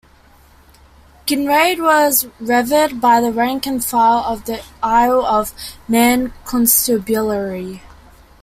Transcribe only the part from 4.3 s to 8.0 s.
the Isle of Man Constabulary.